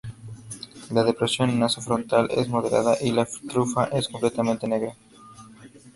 [0.89, 4.95] La depresión naso-frontal es moderada y la trufa es completamente negra.